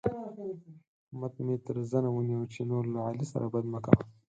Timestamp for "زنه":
1.91-2.09